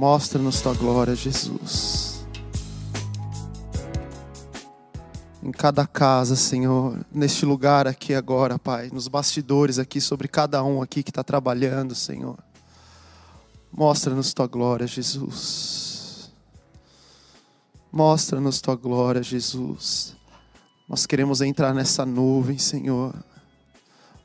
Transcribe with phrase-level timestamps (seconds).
[0.00, 2.24] Mostra-nos tua glória, Jesus.
[5.42, 10.80] Em cada casa, Senhor, neste lugar aqui agora, Pai, nos bastidores aqui, sobre cada um
[10.80, 12.38] aqui que está trabalhando, Senhor.
[13.70, 16.32] Mostra-nos tua glória, Jesus.
[17.92, 20.16] Mostra-nos tua glória, Jesus.
[20.88, 23.14] Nós queremos entrar nessa nuvem, Senhor.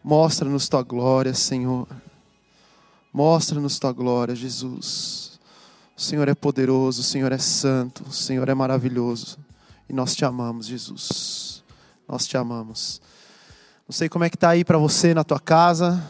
[0.02, 1.86] Mostra-nos tua glória, Senhor.
[3.12, 5.35] Mostra-nos tua glória, Jesus.
[5.98, 9.38] O Senhor é poderoso, o Senhor é santo, o Senhor é maravilhoso.
[9.88, 11.64] E nós te amamos, Jesus.
[12.08, 13.02] Nós te amamos.
[13.88, 16.04] Não sei como é que tá aí para você na tua casa,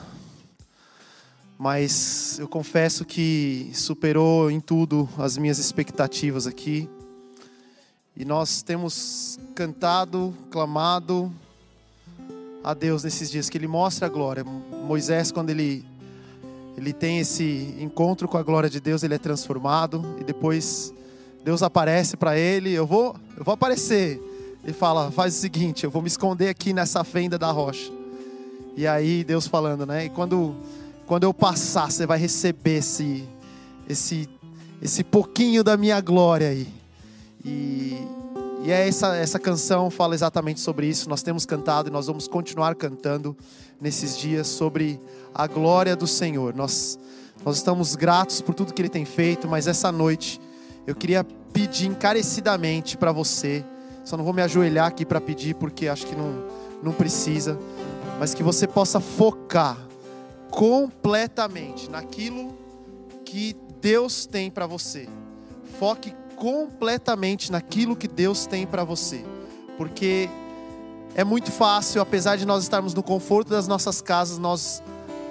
[1.58, 6.90] mas eu confesso que superou em tudo as minhas expectativas aqui.
[8.16, 11.32] E nós temos cantado, clamado,
[12.66, 14.44] a Deus nesses dias, que Ele mostra a glória.
[14.44, 15.86] Moisés, quando ele,
[16.78, 20.94] ele tem esse encontro com a glória de Deus, ele é transformado e depois
[21.44, 22.74] Deus aparece para ele.
[22.74, 24.22] Eu vou, eu vou aparecer.
[24.64, 27.92] Ele fala: faz o seguinte, eu vou me esconder aqui nessa fenda da rocha.
[28.76, 30.06] E aí Deus falando, né?
[30.06, 30.56] E quando,
[31.06, 33.24] quando eu passar, você vai receber esse,
[33.88, 34.28] esse,
[34.82, 36.68] esse pouquinho da minha glória aí.
[37.46, 37.96] E,
[38.64, 41.08] e é essa, essa canção fala exatamente sobre isso.
[41.08, 43.38] Nós temos cantado e nós vamos continuar cantando
[43.80, 45.00] nesses dias sobre
[45.34, 46.56] a glória do Senhor.
[46.56, 46.98] Nós,
[47.44, 50.40] nós estamos gratos por tudo que Ele tem feito, mas essa noite
[50.88, 51.24] eu queria
[51.54, 53.64] pedir encarecidamente para você.
[54.04, 56.44] Só não vou me ajoelhar aqui para pedir, porque acho que não,
[56.84, 57.58] não precisa.
[58.20, 59.78] Mas que você possa focar
[60.52, 62.56] completamente naquilo
[63.26, 65.08] que Deus tem para você.
[65.80, 69.24] Foque completamente naquilo que Deus tem para você.
[69.78, 70.30] Porque
[71.16, 74.84] é muito fácil, apesar de nós estarmos no conforto das nossas casas, nós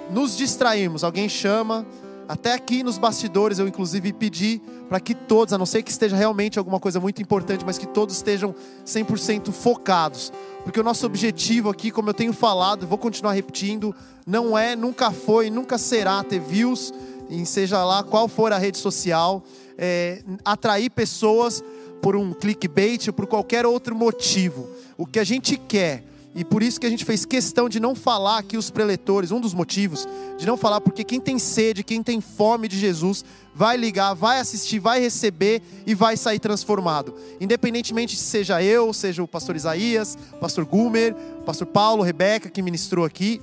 [0.09, 1.03] nos distrairmos.
[1.03, 1.85] Alguém chama,
[2.27, 6.15] até aqui nos bastidores eu inclusive pedi para que todos, a não ser que esteja
[6.15, 10.33] realmente alguma coisa muito importante, mas que todos estejam 100% focados.
[10.63, 13.95] Porque o nosso objetivo aqui, como eu tenho falado, vou continuar repetindo,
[14.25, 16.91] não é, nunca foi, nunca será ter views
[17.29, 19.43] em seja lá qual for a rede social
[19.77, 21.63] é, atrair pessoas
[22.01, 24.69] por um clickbait ou por qualquer outro motivo.
[24.97, 27.95] O que a gente quer, e por isso que a gente fez questão de não
[27.95, 30.07] falar aqui os preletores, um dos motivos,
[30.37, 33.23] de não falar, porque quem tem sede, quem tem fome de Jesus,
[33.53, 37.15] vai ligar, vai assistir, vai receber e vai sair transformado.
[37.39, 43.05] Independentemente se seja eu, seja o pastor Isaías, pastor Gumer, pastor Paulo, Rebeca, que ministrou
[43.05, 43.41] aqui,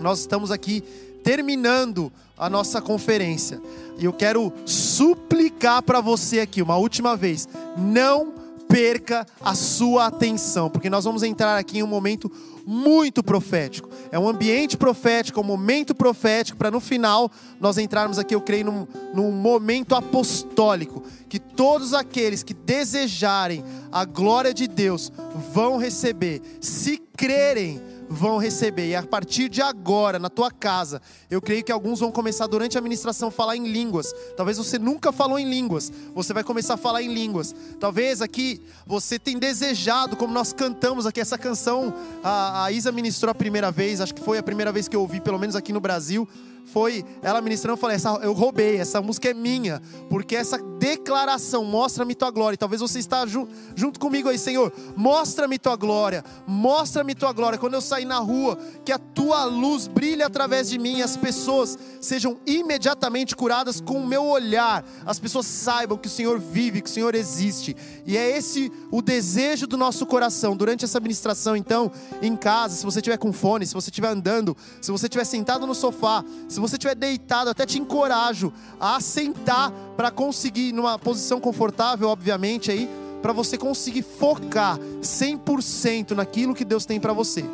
[0.00, 0.82] nós estamos aqui
[1.22, 3.60] terminando a nossa conferência.
[3.98, 8.32] E eu quero suplicar para você aqui, uma última vez, não
[8.68, 12.32] perca a sua atenção, porque nós vamos entrar aqui em um momento
[12.66, 13.88] muito profético.
[14.10, 17.30] É um ambiente profético, um momento profético, para no final
[17.60, 21.02] nós entrarmos aqui, eu creio, num, num momento apostólico.
[21.28, 25.12] Que todos aqueles que desejarem a glória de Deus
[25.52, 27.80] vão receber, se crerem
[28.12, 28.88] vão receber.
[28.88, 31.00] E a partir de agora, na tua casa,
[31.30, 34.14] eu creio que alguns vão começar durante a ministração a falar em línguas.
[34.36, 37.54] Talvez você nunca falou em línguas, você vai começar a falar em línguas.
[37.80, 43.30] Talvez aqui você tenha desejado, como nós cantamos aqui essa canção, a, a Isa ministrou
[43.30, 45.72] a primeira vez, acho que foi a primeira vez que eu ouvi, pelo menos aqui
[45.72, 46.28] no Brasil
[46.66, 51.64] foi ela ministrando, eu falei, essa, eu roubei, essa música é minha, porque essa declaração,
[51.64, 52.56] mostra-me tua glória.
[52.56, 57.58] talvez você está ju junto comigo aí, Senhor, mostra-me tua glória, mostra-me tua glória.
[57.58, 61.78] Quando eu sair na rua, que a tua luz brilhe através de mim, as pessoas
[62.00, 66.90] sejam imediatamente curadas com o meu olhar, as pessoas saibam que o Senhor vive, que
[66.90, 67.76] o Senhor existe.
[68.06, 71.56] E é esse o desejo do nosso coração durante essa ministração.
[71.56, 75.24] Então, em casa, se você estiver com fone, se você estiver andando, se você estiver
[75.24, 80.98] sentado no sofá, se você estiver deitado, até te encorajo a sentar para conseguir numa
[80.98, 82.88] posição confortável, obviamente aí,
[83.22, 87.44] para você conseguir focar 100% naquilo que Deus tem para você.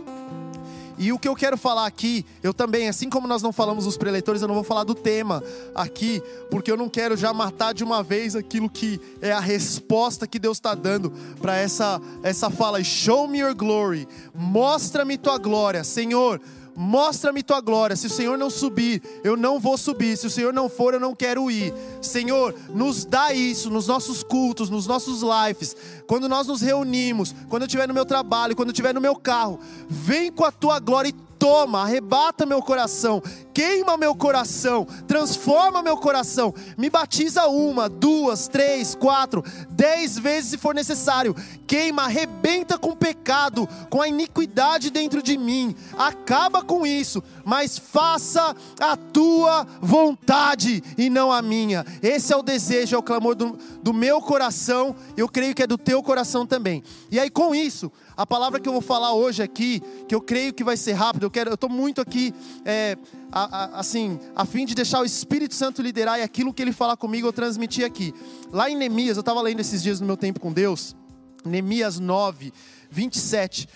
[0.98, 3.96] E o que eu quero falar aqui, eu também, assim como nós não falamos dos
[3.96, 6.20] preletores, eu não vou falar do tema aqui,
[6.50, 10.40] porque eu não quero já matar de uma vez aquilo que é a resposta que
[10.40, 12.82] Deus está dando para essa, essa fala.
[12.82, 16.40] Show me your glory, mostra-me tua glória, Senhor.
[16.80, 17.96] Mostra-me tua glória.
[17.96, 20.16] Se o Senhor não subir, eu não vou subir.
[20.16, 21.75] Se o Senhor não for, eu não quero ir.
[22.00, 25.75] Senhor, nos dá isso nos nossos cultos, nos nossos lives.
[26.06, 29.16] Quando nós nos reunimos, quando eu estiver no meu trabalho, quando eu estiver no meu
[29.16, 29.58] carro,
[29.88, 33.23] vem com a tua glória e toma, arrebata meu coração,
[33.55, 40.58] queima meu coração, transforma meu coração, me batiza uma, duas, três, quatro, dez vezes se
[40.58, 41.35] for necessário,
[41.67, 47.79] queima, arrebenta com o pecado, com a iniquidade dentro de mim, acaba com isso, mas
[47.79, 51.84] faça a tua vontade e não a minha.
[52.02, 55.67] Esse é o desejo, é o clamor do, do meu coração, eu creio que é
[55.67, 56.82] do teu coração também.
[57.11, 60.53] E aí com isso, a palavra que eu vou falar hoje aqui, que eu creio
[60.53, 62.35] que vai ser rápido, eu quero, eu estou muito aqui,
[62.65, 62.99] é,
[63.31, 66.73] a, a, assim, a fim de deixar o Espírito Santo liderar e aquilo que ele
[66.73, 68.12] falar comigo eu transmitir aqui.
[68.50, 70.97] Lá em Neemias, eu estava lendo esses dias no meu tempo com Deus,
[71.44, 72.53] Neemias 9,
[72.91, 73.69] 27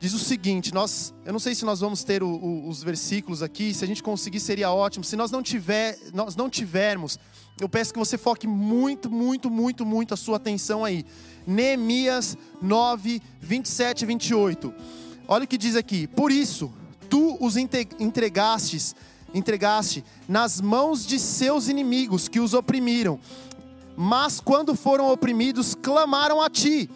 [0.00, 3.42] diz o seguinte: nós, eu não sei se nós vamos ter o, o, os versículos
[3.42, 5.04] aqui, se a gente conseguir seria ótimo.
[5.04, 7.18] Se nós não tiver, nós não tivermos,
[7.60, 11.04] eu peço que você foque muito, muito, muito, muito a sua atenção aí.
[11.46, 14.74] Neemias 9, 27 e 28.
[15.26, 16.72] Olha o que diz aqui: Por isso,
[17.08, 18.94] tu os entregastes,
[19.32, 23.18] entregaste nas mãos de seus inimigos que os oprimiram.
[23.96, 26.88] Mas quando foram oprimidos, clamaram a ti.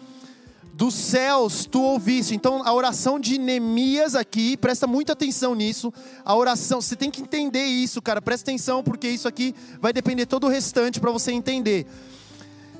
[0.73, 2.35] Dos céus tu ouviste.
[2.35, 5.93] Então a oração de Neemias aqui, presta muita atenção nisso.
[6.25, 8.21] A oração, você tem que entender isso, cara.
[8.21, 11.85] Presta atenção porque isso aqui vai depender todo o restante para você entender.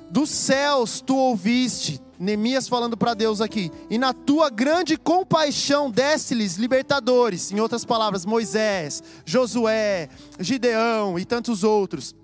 [0.09, 6.55] Dos céus tu ouviste, Neemias falando para Deus aqui, e na tua grande compaixão deste-lhes
[6.57, 10.09] libertadores, em outras palavras, Moisés, Josué,
[10.39, 12.15] Gideão e tantos outros.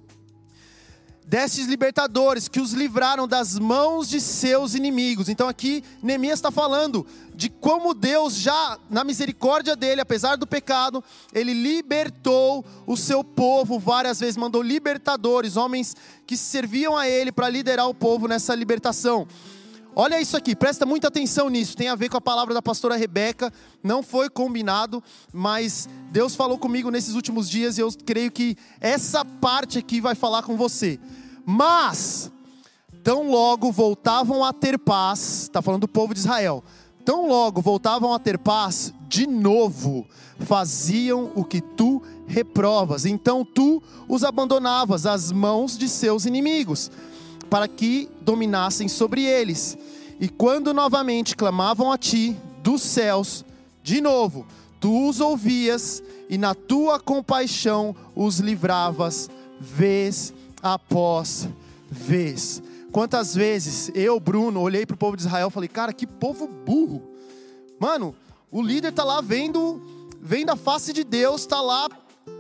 [1.26, 5.30] Destes libertadores que os livraram das mãos de seus inimigos.
[5.30, 11.04] Então aqui Neemias está falando de como Deus já, na misericórdia dele, apesar do pecado,
[11.34, 15.96] ele libertou o seu povo várias vezes, mandou libertadores, homens
[16.28, 19.28] que serviam a ele para liderar o povo nessa libertação.
[19.94, 21.76] Olha isso aqui, presta muita atenção nisso.
[21.76, 23.52] Tem a ver com a palavra da pastora Rebeca.
[23.84, 25.04] Não foi combinado,
[25.34, 30.16] mas Deus falou comigo nesses últimos dias e eu creio que essa parte aqui vai
[30.16, 30.98] falar com você.
[31.46, 32.32] Mas,
[33.04, 36.64] tão logo voltavam a ter paz, está falando do povo de Israel.
[37.04, 40.08] Tão logo voltavam a ter paz, de novo
[40.40, 43.06] faziam o que tu reprovas.
[43.06, 46.90] Então tu os abandonavas às mãos de seus inimigos
[47.52, 49.78] para que dominassem sobre eles.
[50.22, 52.34] E quando novamente clamavam a ti
[52.64, 53.44] dos céus,
[53.84, 54.48] de novo,
[54.80, 60.34] tu os ouvias e na tua compaixão os livravas, vez
[60.64, 61.50] após
[61.90, 62.64] vez.
[62.90, 66.48] Quantas vezes eu, Bruno, olhei para o povo de Israel e falei, cara, que povo
[66.48, 67.02] burro.
[67.78, 68.16] Mano,
[68.50, 71.90] o líder está lá vendo, vendo a face de Deus, está lá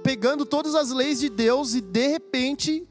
[0.03, 2.87] pegando todas as leis de Deus e de repente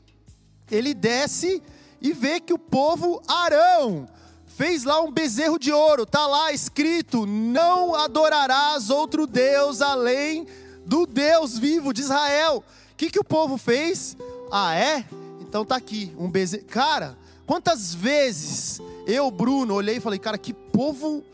[0.70, 1.62] ele desce
[2.00, 4.08] e vê que o povo Arão
[4.46, 10.46] fez lá um bezerro de ouro, tá lá escrito: não adorarás outro Deus além
[10.84, 12.64] do Deus vivo de Israel.
[12.92, 14.16] O que, que o povo fez?
[14.50, 15.04] Ah, é?
[15.40, 16.64] Então tá aqui, um bezerro.
[16.64, 17.16] Cara,
[17.46, 21.24] quantas vezes eu, Bruno, olhei e falei, cara, que povo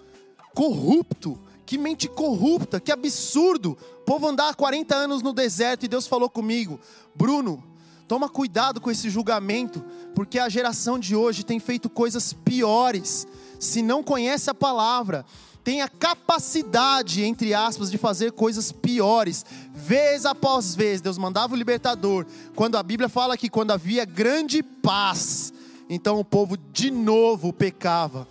[0.55, 3.77] corrupto, que mente corrupta, que absurdo.
[4.01, 6.79] O povo andar 40 anos no deserto e Deus falou comigo,
[7.15, 7.63] Bruno,
[8.09, 13.27] Toma cuidado com esse julgamento, porque a geração de hoje tem feito coisas piores.
[13.59, 15.25] Se não conhece a palavra,
[15.65, 19.45] tem a capacidade, entre aspas, de fazer coisas piores.
[19.75, 22.25] Vez após vez, Deus mandava o libertador.
[22.55, 25.53] Quando a Bíblia fala que quando havia grande paz,
[25.91, 28.29] então o povo de novo pecava.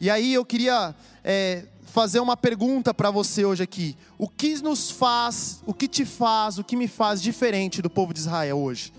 [0.00, 3.94] E aí eu queria é, fazer uma pergunta para você hoje aqui.
[4.16, 8.14] O que nos faz, o que te faz, o que me faz diferente do povo
[8.14, 8.92] de Israel hoje?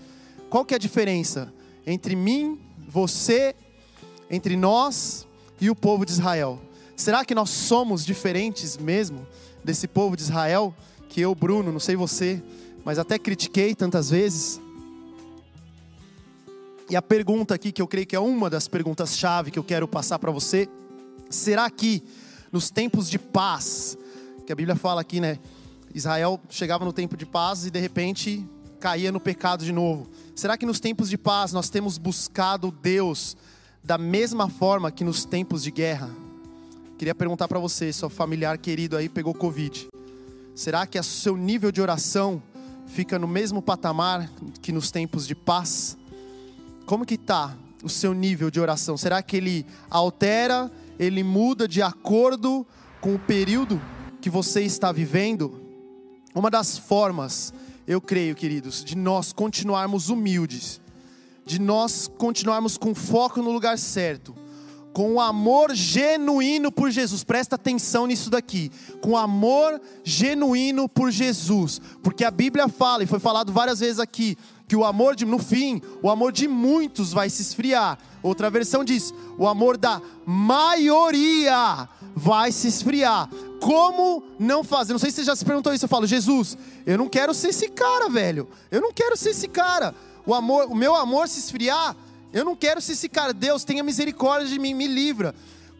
[0.50, 1.54] Qual que é a diferença
[1.86, 3.54] entre mim, você,
[4.28, 5.24] entre nós
[5.60, 6.60] e o povo de Israel?
[6.96, 9.24] Será que nós somos diferentes mesmo
[9.62, 10.74] desse povo de Israel?
[11.08, 12.42] Que eu, Bruno, não sei você,
[12.84, 14.60] mas até critiquei tantas vezes.
[16.90, 19.86] E a pergunta aqui, que eu creio que é uma das perguntas-chave que eu quero
[19.86, 20.68] passar para você:
[21.30, 22.02] será que
[22.50, 23.96] nos tempos de paz,
[24.44, 25.38] que a Bíblia fala aqui, né?
[25.94, 28.44] Israel chegava no tempo de paz e de repente
[28.80, 30.08] caía no pecado de novo.
[30.34, 33.36] Será que nos tempos de paz nós temos buscado Deus
[33.84, 36.10] da mesma forma que nos tempos de guerra?
[36.98, 39.88] Queria perguntar para você, seu familiar querido aí pegou Covid.
[40.54, 42.42] Será que o seu nível de oração
[42.86, 45.96] fica no mesmo patamar que nos tempos de paz?
[46.86, 48.96] Como que está o seu nível de oração?
[48.96, 52.66] Será que ele altera, ele muda de acordo
[53.00, 53.80] com o período
[54.20, 55.62] que você está vivendo?
[56.34, 57.52] Uma das formas
[57.90, 60.80] eu creio, queridos, de nós continuarmos humildes,
[61.44, 64.32] de nós continuarmos com foco no lugar certo,
[64.92, 67.24] com amor genuíno por Jesus.
[67.24, 68.70] Presta atenção nisso daqui.
[69.00, 71.80] Com amor genuíno por Jesus.
[72.00, 75.40] Porque a Bíblia fala, e foi falado várias vezes aqui, que o amor de, no
[75.40, 77.98] fim, o amor de muitos vai se esfriar.
[78.22, 83.28] Outra versão diz: o amor da maioria vai se esfriar.
[83.60, 84.92] Como não fazer?
[84.92, 85.84] Não sei se você já se perguntou isso.
[85.84, 88.48] Eu falo, Jesus, eu não quero ser esse cara, velho.
[88.70, 89.94] Eu não quero ser esse cara.
[90.26, 91.94] O amor, o meu amor se esfriar,
[92.32, 93.32] eu não quero ser esse cara.
[93.32, 95.34] Deus, tenha misericórdia de mim, me livra.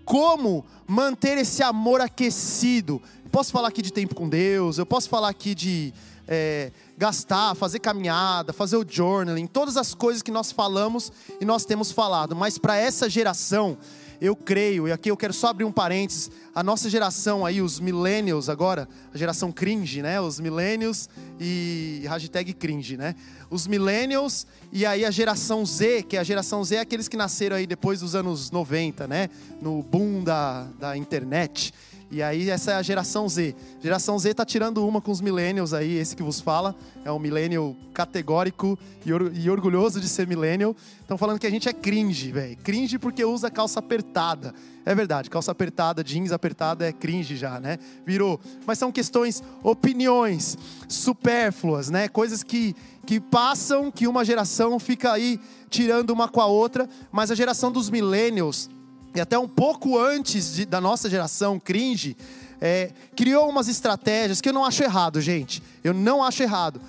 [0.05, 3.01] Como manter esse amor aquecido?
[3.31, 5.95] Posso falar aqui de tempo com Deus, eu posso falar aqui de
[6.27, 11.65] é, gastar, fazer caminhada, fazer o journaling, todas as coisas que nós falamos e nós
[11.65, 13.79] temos falado, mas para essa geração,
[14.21, 17.81] eu creio, e aqui eu quero só abrir um parênteses, a nossa geração aí, os
[17.81, 20.21] millennials agora, a geração cringe, né?
[20.21, 21.09] Os millennials
[21.41, 23.15] e hashtag cringe, né?
[23.49, 27.17] Os millennials e aí a geração Z, que é a geração Z é aqueles que
[27.17, 29.31] nasceram aí depois dos anos 90, né?
[29.61, 31.73] No boom da, da internet.
[32.11, 33.55] E aí essa é a geração Z.
[33.81, 36.75] Geração Z tá tirando uma com os millennials aí, esse que vos fala.
[37.05, 38.77] É um millennial categórico
[39.07, 40.75] e, or e orgulhoso de ser millennial.
[41.01, 42.57] Estão falando que a gente é cringe, velho.
[42.65, 44.53] Cringe porque usa calça apertada.
[44.85, 47.79] É verdade, calça apertada, jeans apertada é cringe já, né?
[48.05, 48.41] Virou.
[48.67, 52.09] Mas são questões, opiniões supérfluas, né?
[52.09, 52.75] Coisas que,
[53.07, 55.39] que passam, que uma geração fica aí
[55.69, 56.89] tirando uma com a outra.
[57.13, 58.69] Mas a geração dos millennials
[59.15, 62.17] e até um pouco antes de, da nossa geração cringe,
[62.61, 65.63] é, criou umas estratégias que eu não acho errado, gente.
[65.83, 66.81] Eu não acho errado.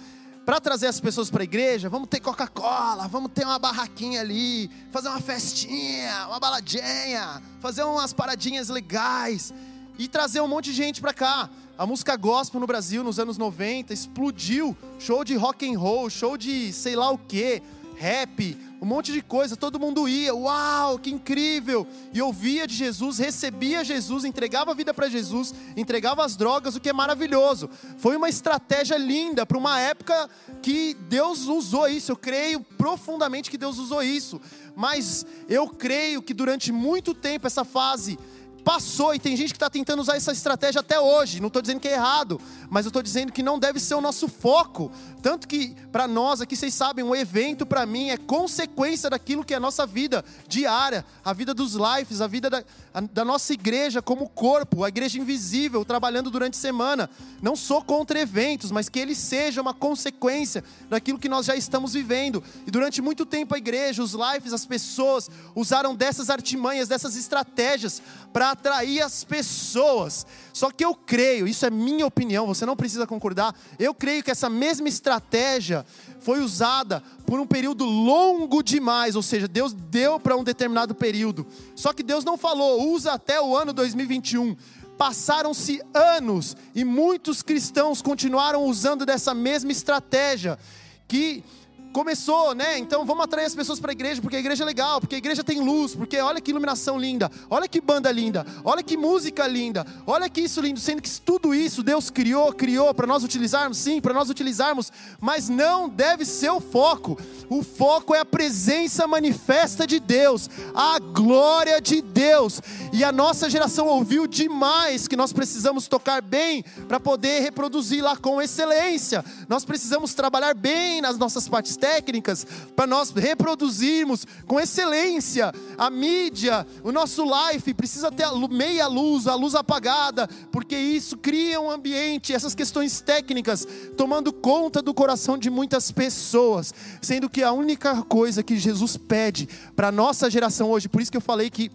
[0.45, 4.69] Para trazer as pessoas para a igreja, vamos ter Coca-Cola, vamos ter uma barraquinha ali,
[4.91, 9.53] fazer uma festinha, uma baladinha, fazer umas paradinhas legais
[9.97, 11.49] e trazer um monte de gente para cá.
[11.77, 16.35] A música gospel no Brasil nos anos 90 explodiu, show de rock and roll, show
[16.35, 17.61] de sei lá o que,
[17.97, 21.85] rap, um monte de coisa, todo mundo ia, uau, que incrível!
[22.11, 26.79] E ouvia de Jesus, recebia Jesus, entregava a vida para Jesus, entregava as drogas, o
[26.79, 27.69] que é maravilhoso.
[27.97, 30.27] Foi uma estratégia linda para uma época
[30.63, 32.11] que Deus usou isso.
[32.11, 34.41] Eu creio profundamente que Deus usou isso.
[34.75, 38.17] Mas eu creio que durante muito tempo essa fase
[38.63, 41.39] passou e tem gente que está tentando usar essa estratégia até hoje.
[41.39, 42.39] Não estou dizendo que é errado,
[42.69, 44.91] mas eu estou dizendo que não deve ser o nosso foco.
[45.21, 49.53] Tanto que para nós aqui, vocês sabem, um evento para mim é consequência daquilo que
[49.53, 52.63] é a nossa vida diária, a vida dos lives, a vida da,
[52.93, 57.09] a, da nossa igreja como corpo, a igreja invisível, trabalhando durante a semana.
[57.41, 61.93] Não sou contra eventos, mas que ele seja uma consequência daquilo que nós já estamos
[61.93, 62.43] vivendo.
[62.65, 68.01] E durante muito tempo a igreja, os lives, as pessoas usaram dessas artimanhas, dessas estratégias
[68.33, 70.25] para atrair as pessoas.
[70.53, 73.55] Só que eu creio, isso é minha opinião, você não precisa concordar.
[73.79, 75.85] Eu creio que essa mesma estratégia
[76.19, 81.47] foi usada por um período longo demais, ou seja, Deus deu para um determinado período.
[81.75, 84.55] Só que Deus não falou, usa até o ano 2021.
[84.97, 90.59] Passaram-se anos e muitos cristãos continuaram usando dessa mesma estratégia
[91.07, 91.43] que
[91.91, 92.77] começou, né?
[92.77, 95.17] Então vamos atrair as pessoas para a igreja, porque a igreja é legal, porque a
[95.17, 99.45] igreja tem luz, porque olha que iluminação linda, olha que banda linda, olha que música
[99.47, 103.77] linda, olha que isso lindo, sendo que tudo isso Deus criou, criou para nós utilizarmos,
[103.77, 107.17] sim, para nós utilizarmos, mas não deve ser o foco.
[107.49, 112.61] O foco é a presença manifesta de Deus, a glória de Deus.
[112.93, 118.15] E a nossa geração ouviu demais que nós precisamos tocar bem para poder reproduzir lá
[118.15, 119.23] com excelência.
[119.49, 122.45] Nós precisamos trabalhar bem nas nossas partes técnicas
[122.75, 127.73] para nós reproduzirmos com excelência a mídia, o nosso life.
[127.73, 133.67] Precisa ter meia luz, a luz apagada, porque isso cria um ambiente, essas questões técnicas
[133.97, 139.49] tomando conta do coração de muitas pessoas, sendo que a única coisa que Jesus pede
[139.75, 141.71] para nossa geração hoje, por isso que eu falei que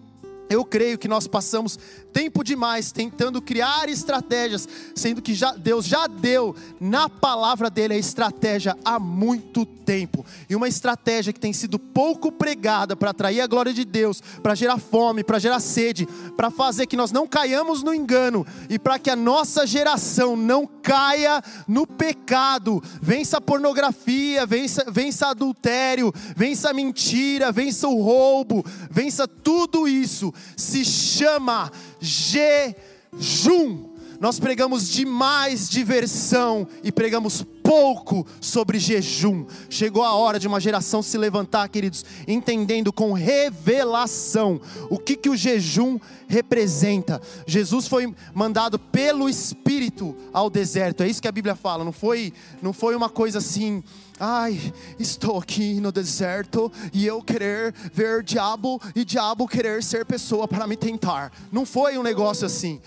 [0.49, 1.79] eu creio que nós passamos
[2.13, 7.99] tempo demais tentando criar estratégias, sendo que já, Deus já deu na palavra dele a
[7.99, 10.25] estratégia há muito tempo.
[10.49, 14.55] E uma estratégia que tem sido pouco pregada para atrair a glória de Deus, para
[14.55, 18.99] gerar fome, para gerar sede, para fazer que nós não caiamos no engano e para
[18.99, 22.83] que a nossa geração não caia no pecado.
[23.03, 30.33] Vença a pornografia, vença, vença adultério, vença a mentira, vença o roubo, vença tudo isso
[30.57, 33.95] se chama jejum.
[34.19, 39.45] Nós pregamos demais diversão e pregamos pouco sobre jejum.
[39.69, 45.29] Chegou a hora de uma geração se levantar, queridos, entendendo com revelação o que, que
[45.29, 47.21] o jejum representa.
[47.45, 52.33] Jesus foi mandado pelo Espírito ao deserto, é isso que a Bíblia fala, não foi,
[52.63, 53.83] não foi uma coisa assim.
[54.19, 60.49] Ai, estou aqui no deserto e eu querer ver diabo e diabo querer ser pessoa
[60.49, 61.31] para me tentar.
[61.53, 62.81] Não foi um negócio assim.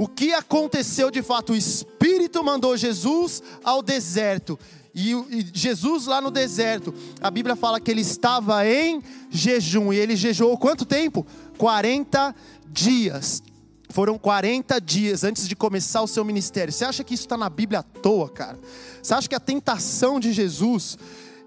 [0.00, 1.52] O que aconteceu de fato?
[1.52, 4.58] O Espírito mandou Jesus ao deserto.
[4.94, 5.12] E,
[5.52, 9.92] Jesus lá no deserto, a Bíblia fala que ele estava em jejum.
[9.92, 11.26] E ele jejuou quanto tempo?
[11.58, 12.34] 40
[12.66, 13.42] dias.
[13.90, 16.72] Foram 40 dias antes de começar o seu ministério.
[16.72, 18.58] Você acha que isso está na Bíblia à toa, cara?
[19.02, 20.96] Você acha que a tentação de Jesus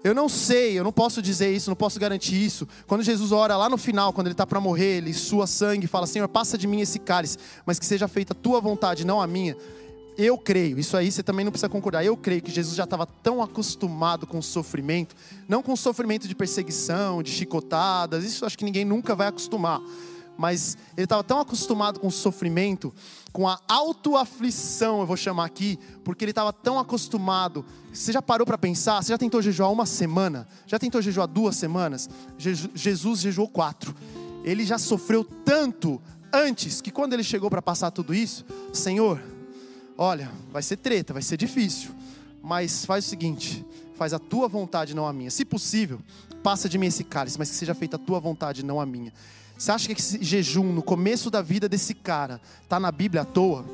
[0.04, 2.68] eu não sei, eu não posso dizer isso, não posso garantir isso.
[2.86, 6.06] Quando Jesus ora lá no final, quando ele está para morrer, ele sua sangue, fala:
[6.06, 9.26] Senhor, passa de mim esse cálice, mas que seja feita a tua vontade, não a
[9.26, 9.56] minha.
[10.18, 12.04] Eu creio, isso aí você também não precisa concordar.
[12.04, 15.16] Eu creio que Jesus já estava tão acostumado com o sofrimento,
[15.48, 19.80] não com o sofrimento de perseguição, de chicotadas, isso acho que ninguém nunca vai acostumar
[20.36, 22.92] mas ele estava tão acostumado com o sofrimento,
[23.32, 27.64] com a autoaflição, eu vou chamar aqui, porque ele estava tão acostumado.
[27.92, 29.02] Você já parou para pensar?
[29.02, 30.46] Você já tentou jejuar uma semana?
[30.66, 32.08] Já tentou jejuar duas semanas?
[32.38, 33.94] Jesus jejuou quatro.
[34.44, 36.00] Ele já sofreu tanto
[36.32, 39.22] antes que quando ele chegou para passar tudo isso, Senhor,
[39.96, 41.90] olha, vai ser treta, vai ser difícil,
[42.42, 43.64] mas faz o seguinte:
[43.94, 45.30] faz a tua vontade, não a minha.
[45.30, 46.00] Se possível,
[46.42, 49.12] passa de mim esse cálice, mas que seja feita a tua vontade, não a minha.
[49.56, 53.24] Você acha que esse jejum no começo da vida desse cara está na Bíblia à
[53.24, 53.64] toa?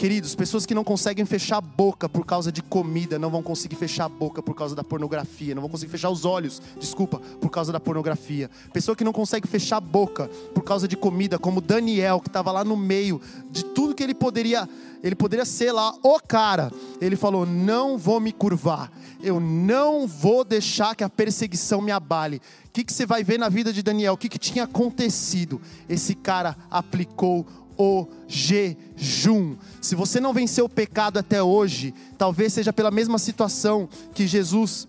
[0.00, 3.76] Queridos, pessoas que não conseguem fechar a boca por causa de comida, não vão conseguir
[3.76, 7.50] fechar a boca por causa da pornografia, não vão conseguir fechar os olhos, desculpa, por
[7.50, 8.50] causa da pornografia.
[8.72, 12.50] Pessoa que não consegue fechar a boca por causa de comida, como Daniel, que estava
[12.50, 13.20] lá no meio
[13.50, 14.66] de tudo que ele poderia,
[15.02, 16.70] ele poderia ser lá o cara.
[17.00, 18.90] Ele falou: "Não vou me curvar.
[19.22, 22.40] Eu não vou deixar que a perseguição me abale.
[22.66, 24.14] O que, que você vai ver na vida de Daniel?
[24.14, 25.60] O que, que tinha acontecido?
[25.88, 29.56] Esse cara aplicou o jejum.
[29.80, 34.86] Se você não venceu o pecado até hoje, talvez seja pela mesma situação que Jesus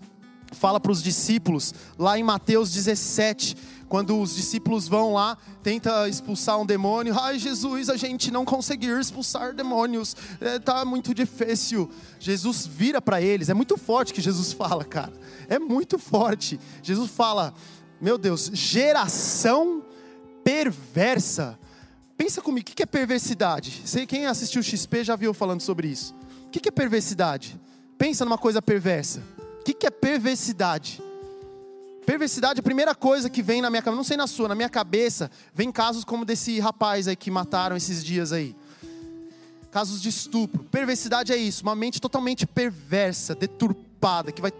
[0.51, 3.55] fala para os discípulos, lá em Mateus 17,
[3.91, 8.97] quando os discípulos vão lá, tenta expulsar um demônio, ai Jesus, a gente não conseguir
[8.97, 11.91] expulsar demônios, é, tá muito difícil.
[12.17, 15.11] Jesus vira para eles, é muito forte que Jesus fala, cara,
[15.49, 16.57] é muito forte.
[16.81, 17.53] Jesus fala,
[17.99, 19.83] meu Deus, geração
[20.41, 21.59] perversa.
[22.15, 23.81] Pensa comigo, o que é perversidade?
[23.83, 26.15] Sei quem assistiu XP já viu falando sobre isso.
[26.45, 27.59] O que é perversidade?
[27.97, 29.21] Pensa numa coisa perversa.
[29.59, 31.03] O que é perversidade?
[32.11, 34.67] Perversidade, a primeira coisa que vem na minha cabeça, não sei na sua, na minha
[34.67, 38.53] cabeça, vem casos como desse rapaz aí que mataram esses dias aí.
[39.71, 40.61] Casos de estupro.
[40.65, 44.51] Perversidade é isso, uma mente totalmente perversa, deturpada, que vai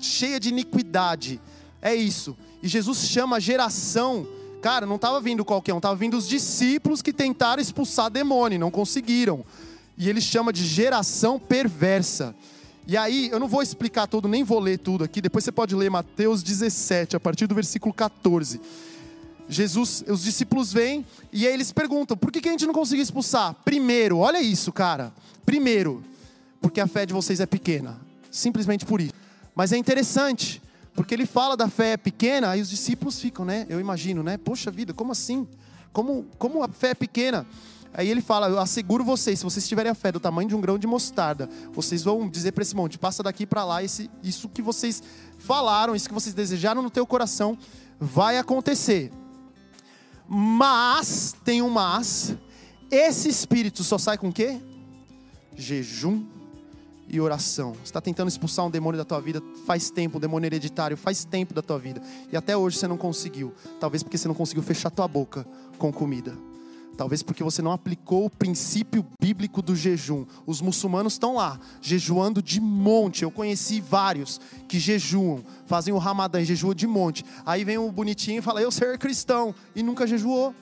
[0.00, 1.38] cheia de iniquidade.
[1.82, 2.34] É isso.
[2.62, 4.26] E Jesus chama a geração.
[4.62, 8.70] Cara, não estava vindo qualquer um, estava vindo os discípulos que tentaram expulsar demônio, não
[8.70, 9.44] conseguiram.
[9.98, 12.34] E ele chama de geração perversa.
[12.86, 15.20] E aí, eu não vou explicar tudo, nem vou ler tudo aqui.
[15.20, 18.60] Depois você pode ler Mateus 17, a partir do versículo 14.
[19.48, 23.02] Jesus, os discípulos vêm e aí eles perguntam: por que, que a gente não conseguiu
[23.02, 23.54] expulsar?
[23.64, 25.12] Primeiro, olha isso, cara.
[25.44, 26.02] Primeiro,
[26.60, 28.00] porque a fé de vocês é pequena.
[28.30, 29.12] Simplesmente por isso.
[29.54, 30.62] Mas é interessante,
[30.94, 33.66] porque ele fala da fé pequena, aí os discípulos ficam, né?
[33.68, 34.38] Eu imagino, né?
[34.38, 35.46] Poxa vida, como assim?
[35.92, 37.46] Como, como a fé é pequena?
[37.94, 40.60] Aí ele fala: Eu asseguro vocês, se vocês tiverem a fé do tamanho de um
[40.60, 44.48] grão de mostarda, vocês vão dizer para esse monte: passa daqui para lá, esse, isso
[44.48, 45.02] que vocês
[45.38, 47.58] falaram, isso que vocês desejaram no teu coração,
[48.00, 49.12] vai acontecer.
[50.26, 52.34] Mas, tem um mas,
[52.90, 54.60] esse espírito só sai com o quê?
[55.54, 56.24] Jejum
[57.06, 57.72] e oração.
[57.72, 61.24] Você está tentando expulsar um demônio da tua vida faz tempo, um demônio hereditário faz
[61.24, 62.00] tempo da tua vida.
[62.32, 63.52] E até hoje você não conseguiu.
[63.78, 66.34] Talvez porque você não conseguiu fechar tua boca com comida.
[66.96, 70.26] Talvez porque você não aplicou o princípio bíblico do jejum.
[70.46, 73.22] Os muçulmanos estão lá, jejuando de monte.
[73.22, 77.24] Eu conheci vários que jejuam, fazem o ramadã e jejuam de monte.
[77.44, 80.54] Aí vem o bonitinho e fala: Eu ser cristão, e nunca jejuou.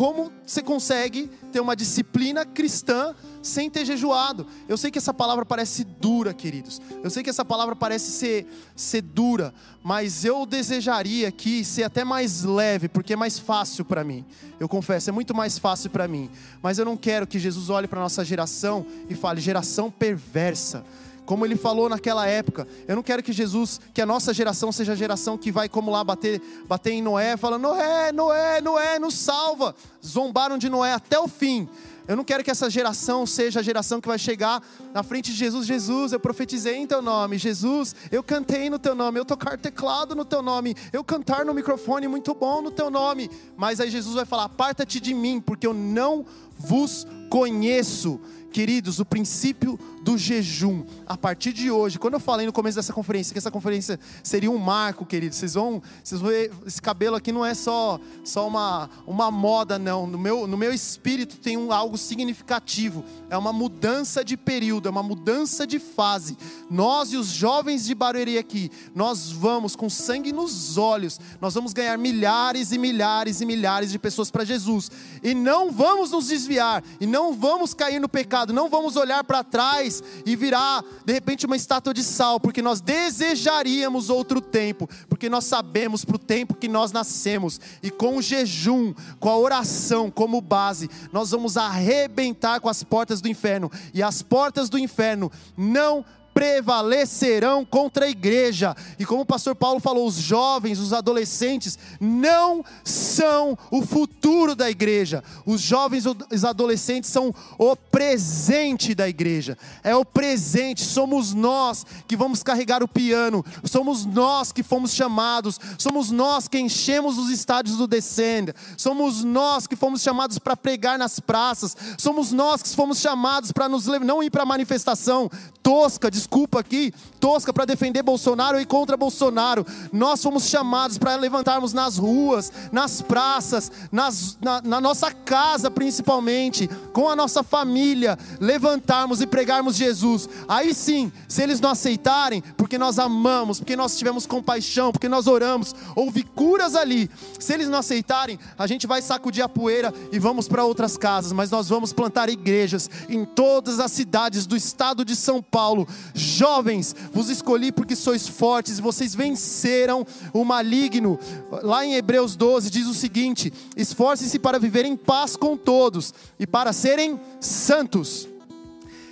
[0.00, 4.46] Como você consegue ter uma disciplina cristã sem ter jejuado?
[4.66, 6.80] Eu sei que essa palavra parece dura, queridos.
[7.04, 9.52] Eu sei que essa palavra parece ser, ser dura,
[9.84, 14.24] mas eu desejaria aqui ser até mais leve, porque é mais fácil para mim.
[14.58, 16.30] Eu confesso, é muito mais fácil para mim.
[16.62, 20.82] Mas eu não quero que Jesus olhe para nossa geração e fale, geração perversa
[21.30, 22.66] como ele falou naquela época.
[22.88, 25.88] Eu não quero que Jesus, que a nossa geração seja a geração que vai como
[25.88, 29.72] lá bater, bater em Noé, falando: Noé, Noé, Noé, nos salva.
[30.04, 31.68] Zombaram de Noé até o fim.
[32.08, 34.60] Eu não quero que essa geração seja a geração que vai chegar
[34.92, 35.68] na frente de Jesus.
[35.68, 37.38] Jesus, eu profetizei em teu nome.
[37.38, 39.20] Jesus, eu cantei no teu nome.
[39.20, 40.74] Eu tocar teclado no teu nome.
[40.92, 43.30] Eu cantar no microfone muito bom no teu nome.
[43.56, 46.26] Mas aí Jesus vai falar: aparta-te de mim, porque eu não
[46.58, 48.20] vos conheço.
[48.50, 52.92] Queridos, o princípio do jejum, a partir de hoje, quando eu falei no começo dessa
[52.92, 57.16] conferência que essa conferência seria um marco, queridos, vocês vão, vocês vão ver, esse cabelo
[57.16, 60.06] aqui não é só, só uma, uma moda, não.
[60.06, 64.90] No meu, no meu espírito tem um, algo significativo, é uma mudança de período, é
[64.90, 66.36] uma mudança de fase.
[66.70, 71.74] Nós e os jovens de Barueri aqui, nós vamos com sangue nos olhos, nós vamos
[71.74, 74.90] ganhar milhares e milhares e milhares de pessoas para Jesus,
[75.22, 79.44] e não vamos nos desviar, e não vamos cair no pecado, não vamos olhar para
[79.44, 79.89] trás
[80.24, 85.44] e virar de repente uma estátua de sal, porque nós desejaríamos outro tempo, porque nós
[85.44, 90.40] sabemos para o tempo que nós nascemos, e com o jejum, com a oração como
[90.40, 96.04] base, nós vamos arrebentar com as portas do inferno, e as portas do inferno não
[96.32, 98.74] prevalecerão contra a igreja.
[98.98, 104.70] E como o pastor Paulo falou, os jovens, os adolescentes não são o futuro da
[104.70, 105.22] igreja.
[105.44, 109.56] Os jovens, os adolescentes são o presente da igreja.
[109.82, 115.58] É o presente, somos nós que vamos carregar o piano, somos nós que fomos chamados,
[115.78, 120.98] somos nós que enchemos os estádios do Descenda, somos nós que fomos chamados para pregar
[120.98, 125.30] nas praças, somos nós que fomos chamados para nos não ir para manifestação
[125.62, 129.66] tosca, desculpa aqui, tosca para defender Bolsonaro e contra Bolsonaro.
[129.92, 136.68] Nós fomos chamados para levantarmos nas ruas, nas praças, nas, na, na nossa casa principalmente,
[136.92, 140.28] com a nossa família, levantarmos e pregarmos Jesus.
[140.46, 145.26] Aí sim, se eles não aceitarem, porque nós amamos, porque nós tivemos compaixão, porque nós
[145.26, 147.10] oramos, houve curas ali.
[147.38, 151.32] Se eles não aceitarem, a gente vai sacudir a poeira e vamos para outras casas,
[151.32, 155.88] mas nós vamos plantar igrejas em todas as cidades do estado de São Paulo.
[156.14, 161.18] Jovens, vos escolhi porque sois fortes e vocês venceram o maligno.
[161.62, 166.46] Lá em Hebreus 12 diz o seguinte: esforcem-se para viver em paz com todos e
[166.46, 168.28] para serem santos.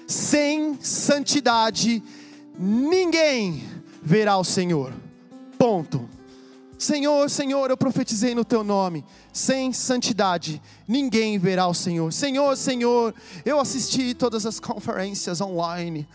[0.07, 2.03] Sem santidade,
[2.59, 3.63] ninguém
[4.03, 4.93] verá o Senhor.
[5.59, 6.09] Ponto.
[6.79, 9.05] Senhor, Senhor, eu profetizei no teu nome.
[9.33, 12.13] Sem santidade, ninguém verá o Senhor.
[12.13, 13.13] Senhor, Senhor,
[13.45, 16.09] eu assisti todas as conferências online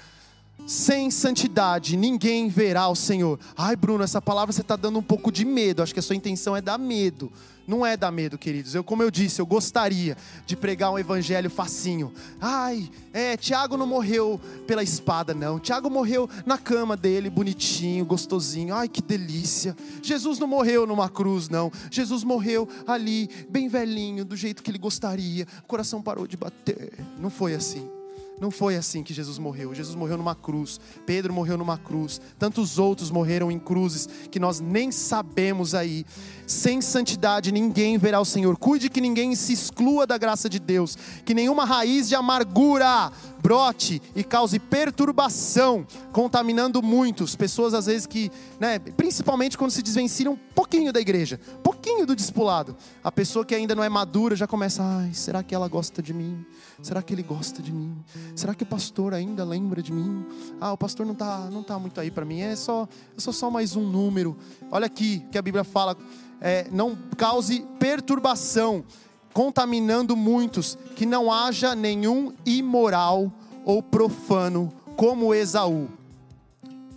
[0.65, 3.39] sem santidade ninguém verá o Senhor.
[3.55, 5.81] Ai, Bruno, essa palavra você está dando um pouco de medo.
[5.81, 7.31] Acho que a sua intenção é dar medo.
[7.65, 8.75] Não é dar medo, queridos.
[8.75, 12.11] Eu, como eu disse, eu gostaria de pregar um evangelho facinho.
[12.41, 15.59] Ai, é, Tiago não morreu pela espada, não.
[15.59, 18.75] Tiago morreu na cama dele, bonitinho, gostosinho.
[18.75, 19.75] Ai, que delícia.
[20.01, 21.71] Jesus não morreu numa cruz, não.
[21.89, 25.47] Jesus morreu ali, bem velhinho, do jeito que ele gostaria.
[25.63, 26.99] O coração parou de bater.
[27.17, 28.02] Não foi assim.
[28.43, 29.73] Não foi assim que Jesus morreu.
[29.73, 30.77] Jesus morreu numa cruz.
[31.05, 32.19] Pedro morreu numa cruz.
[32.37, 36.05] Tantos outros morreram em cruzes que nós nem sabemos aí.
[36.45, 38.57] Sem santidade ninguém verá o Senhor.
[38.57, 40.97] Cuide que ninguém se exclua da graça de Deus.
[41.23, 47.35] Que nenhuma raiz de amargura brote e cause perturbação, contaminando muitos.
[47.35, 52.15] Pessoas às vezes que, né, principalmente quando se desvencilham um pouquinho da igreja, pouquinho do
[52.15, 52.77] discipulado.
[53.03, 56.13] A pessoa que ainda não é madura já começa, ai, será que ela gosta de
[56.13, 56.45] mim?
[56.81, 57.93] Será que ele gosta de mim?
[58.33, 60.25] Será que o pastor ainda lembra de mim?
[60.61, 62.39] Ah, o pastor não tá, não tá muito aí para mim.
[62.39, 64.37] É só, eu sou só mais um número.
[64.71, 65.97] Olha aqui que a Bíblia fala,
[66.39, 68.85] é, não cause perturbação
[69.33, 73.31] contaminando muitos, que não haja nenhum imoral
[73.65, 75.87] ou profano como Esaú.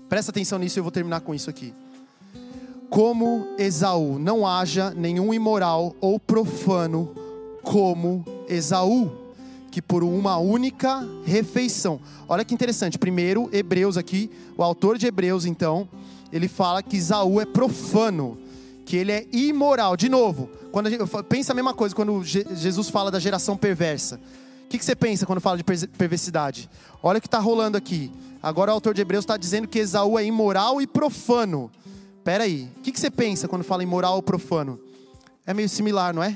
[0.08, 1.72] Presta atenção nisso, eu vou terminar com isso aqui.
[2.90, 7.12] Como Esaú, não haja nenhum imoral ou profano
[7.62, 9.10] como Esaú,
[9.72, 11.98] que por uma única refeição.
[12.28, 12.98] Olha que interessante.
[12.98, 15.88] Primeiro, Hebreus aqui, o autor de Hebreus, então,
[16.32, 18.38] ele fala que Esaú é profano
[18.86, 19.96] que ele é imoral.
[19.96, 24.20] De novo, quando gente, pensa a mesma coisa quando Jesus fala da geração perversa.
[24.64, 26.70] O que, que você pensa quando fala de perversidade?
[27.02, 28.12] Olha o que está rolando aqui.
[28.42, 31.70] Agora o autor de Hebreus está dizendo que Esaú é imoral e profano.
[32.22, 34.78] Pera aí, o que, que você pensa quando fala imoral ou profano?
[35.44, 36.34] É meio similar, não é?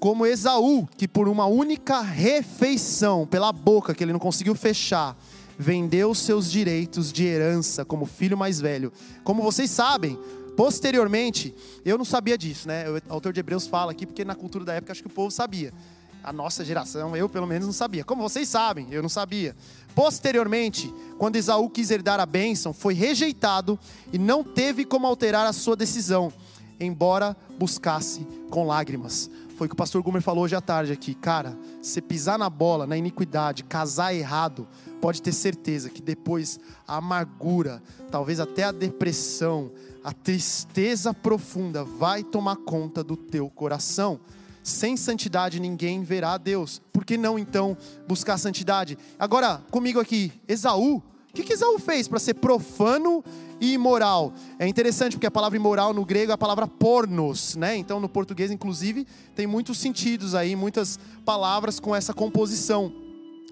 [0.00, 5.16] Como Esaú, que por uma única refeição, pela boca que ele não conseguiu fechar,
[5.58, 8.92] vendeu seus direitos de herança como filho mais velho.
[9.24, 10.16] Como vocês sabem,
[10.58, 12.84] Posteriormente, eu não sabia disso, né?
[12.90, 15.30] O autor de Hebreus fala aqui, porque na cultura da época acho que o povo
[15.30, 15.72] sabia.
[16.20, 18.02] A nossa geração, eu pelo menos não sabia.
[18.02, 19.54] Como vocês sabem, eu não sabia.
[19.94, 23.78] Posteriormente, quando Esaú quis herdar a bênção, foi rejeitado
[24.12, 26.32] e não teve como alterar a sua decisão,
[26.80, 29.30] embora buscasse com lágrimas.
[29.58, 31.14] Foi o que o pastor Gumer falou hoje à tarde aqui.
[31.14, 34.68] Cara, você pisar na bola, na iniquidade, casar errado,
[35.00, 39.72] pode ter certeza que depois a amargura, talvez até a depressão,
[40.04, 44.20] a tristeza profunda vai tomar conta do teu coração.
[44.62, 46.80] Sem santidade ninguém verá a Deus.
[46.92, 48.96] Por que não então buscar santidade?
[49.18, 50.98] Agora, comigo aqui, Esaú.
[50.98, 51.02] O
[51.34, 53.24] que, que Esaú fez para ser profano
[53.60, 54.32] imoral?
[54.58, 57.76] É interessante porque a palavra imoral no grego é a palavra pornos, né?
[57.76, 62.92] Então no português, inclusive, tem muitos sentidos aí, muitas palavras com essa composição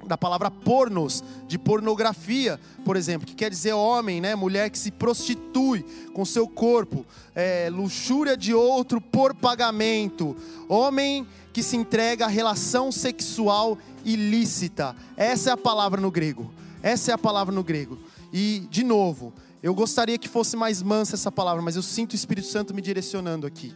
[0.07, 4.35] da palavra pornos, de pornografia, por exemplo, que quer dizer homem, né?
[4.35, 10.37] mulher que se prostitui com seu corpo, é, luxúria de outro por pagamento,
[10.69, 14.95] homem que se entrega a relação sexual ilícita.
[15.17, 16.51] Essa é a palavra no grego.
[16.83, 17.99] Essa é a palavra no grego.
[18.33, 22.17] E, de novo, eu gostaria que fosse mais mansa essa palavra, mas eu sinto o
[22.17, 23.75] Espírito Santo me direcionando aqui.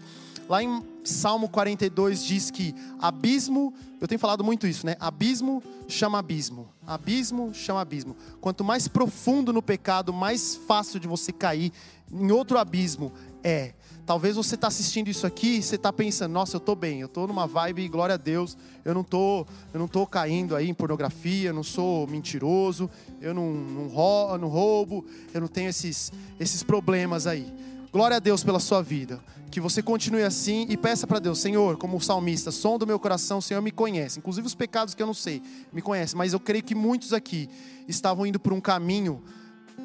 [0.48, 4.96] Lá em Salmo 42 diz que abismo, eu tenho falado muito isso, né?
[4.98, 6.68] Abismo chama abismo.
[6.84, 8.16] Abismo chama abismo.
[8.40, 11.72] Quanto mais profundo no pecado, mais fácil de você cair
[12.12, 13.12] em outro abismo
[13.44, 13.74] é.
[14.10, 17.06] Talvez você está assistindo isso aqui e você está pensando, nossa, eu estou bem, eu
[17.06, 20.74] estou numa vibe, glória a Deus, eu não tô, eu não tô caindo aí em
[20.74, 26.10] pornografia, eu não sou mentiroso, eu não, não, roubo, não roubo, eu não tenho esses,
[26.40, 27.54] esses problemas aí.
[27.92, 29.22] Glória a Deus pela sua vida.
[29.48, 32.98] Que você continue assim e peça para Deus, Senhor, como o salmista, som do meu
[32.98, 34.18] coração, Senhor me conhece.
[34.18, 35.40] Inclusive os pecados que eu não sei,
[35.72, 36.16] me conhece.
[36.16, 37.48] Mas eu creio que muitos aqui
[37.86, 39.22] estavam indo por um caminho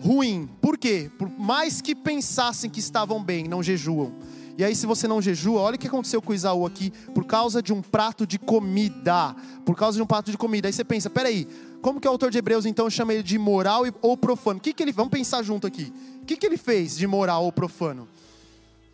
[0.02, 0.50] ruim.
[0.62, 1.10] Por quê?
[1.18, 4.14] Por mais que pensassem que estavam bem, não jejuam.
[4.58, 7.62] E aí, se você não jejua, olha o que aconteceu com Isaú aqui, por causa
[7.62, 9.36] de um prato de comida.
[9.66, 10.70] Por causa de um prato de comida.
[10.70, 11.46] Aí você pensa, peraí,
[11.82, 14.60] como que o autor de Hebreus então chama ele de moral ou profano?
[14.60, 14.94] O que, que ele.
[14.94, 15.92] Vamos pensar junto aqui.
[16.22, 18.08] O que, que ele fez de moral ou profano?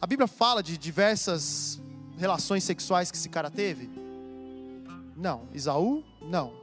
[0.01, 1.80] A Bíblia fala de diversas
[2.17, 3.88] relações sexuais que esse cara teve?
[5.15, 5.43] Não.
[5.54, 6.04] Isaú?
[6.23, 6.54] Não.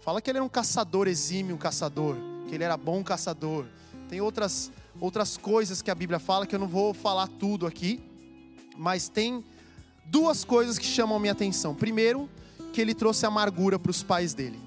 [0.00, 2.16] Fala que ele era um caçador exímio, um caçador,
[2.50, 3.64] que ele era bom caçador.
[4.08, 8.02] Tem outras outras coisas que a Bíblia fala que eu não vou falar tudo aqui,
[8.76, 9.44] mas tem
[10.04, 11.76] duas coisas que chamam minha atenção.
[11.76, 12.28] Primeiro,
[12.72, 14.58] que ele trouxe amargura para os pais dele.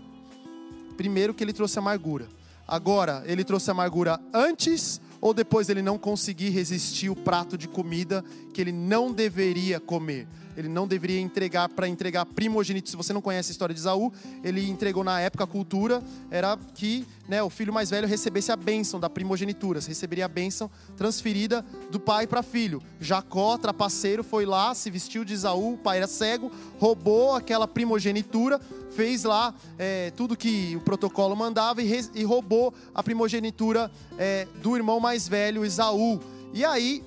[0.95, 2.27] Primeiro que ele trouxe amargura.
[2.67, 8.23] Agora, ele trouxe amargura antes ou depois ele não conseguir resistir o prato de comida
[8.53, 12.89] que ele não deveria comer ele não deveria entregar para entregar primogênito.
[12.89, 14.11] Se você não conhece a história de Isaú,
[14.43, 18.55] ele entregou na época a cultura era que né, o filho mais velho recebesse a
[18.55, 22.81] bênção da primogenitura, receberia a bênção transferida do pai para filho.
[22.99, 28.59] Jacó, trapaceiro, foi lá, se vestiu de Isaú, o pai era cego, roubou aquela primogenitura,
[28.95, 34.75] fez lá é, tudo que o protocolo mandava e, e roubou a primogenitura é, do
[34.75, 36.19] irmão mais velho, Isaú.
[36.53, 37.03] E aí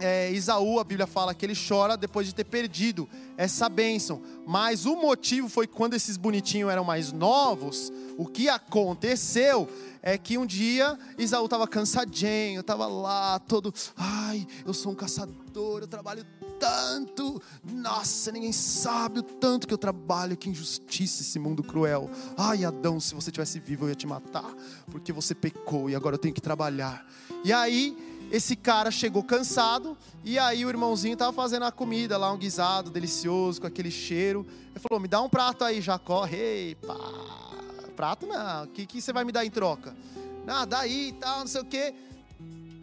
[0.00, 3.06] é, Isaú, a Bíblia fala que ele chora depois de ter perdido
[3.36, 4.22] essa bênção.
[4.46, 9.68] Mas o motivo foi quando esses bonitinhos eram mais novos, o que aconteceu
[10.02, 15.82] é que um dia Isaú estava cansadinho, estava lá todo, ai, eu sou um caçador,
[15.82, 16.24] eu trabalho
[16.60, 22.10] tanto, nossa, ninguém sabe o tanto que eu trabalho, que injustiça esse mundo cruel.
[22.36, 24.54] Ai, Adão, se você tivesse vivo eu ia te matar,
[24.90, 27.04] porque você pecou e agora eu tenho que trabalhar.
[27.42, 27.96] E aí
[28.30, 32.90] esse cara chegou cansado e aí o irmãozinho estava fazendo a comida lá, um guisado
[32.90, 34.46] delicioso, com aquele cheiro.
[34.70, 36.26] Ele falou: Me dá um prato aí, Jacó.
[36.26, 36.94] Ei, pá,
[37.96, 39.96] prato não, o que, que você vai me dar em troca?
[40.44, 41.94] Nada, aí e tal, não sei o que.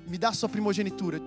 [0.08, 1.22] Me dá sua primogenitura.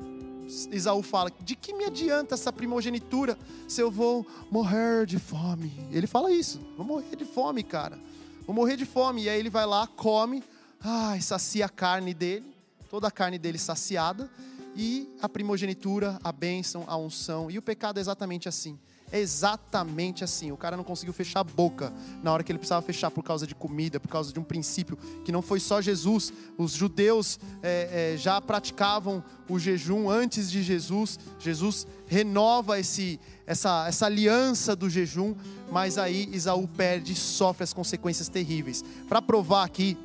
[0.70, 5.72] Isaú fala: De que me adianta essa primogenitura se eu vou morrer de fome?
[5.90, 7.98] Ele fala isso: Vou morrer de fome, cara.
[8.46, 9.24] Vou morrer de fome.
[9.24, 10.42] E aí ele vai lá, come,
[10.80, 12.60] ai, sacia a carne dele
[12.90, 14.28] toda a carne dele saciada,
[14.74, 17.48] e a primogenitura, a bênção, a unção.
[17.50, 18.78] E o pecado é exatamente assim.
[19.12, 20.52] É exatamente assim.
[20.52, 21.92] O cara não conseguiu fechar a boca
[22.22, 24.96] na hora que ele precisava fechar por causa de comida, por causa de um princípio
[25.24, 26.32] que não foi só Jesus.
[26.56, 31.18] Os judeus é, é, já praticavam o jejum antes de Jesus.
[31.38, 35.34] Jesus renova esse, essa, essa aliança do jejum,
[35.70, 38.84] mas aí Isaú perde e sofre as consequências terríveis.
[39.08, 39.96] Para provar aqui,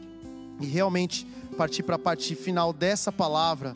[0.60, 3.76] e realmente partir para a parte final dessa palavra,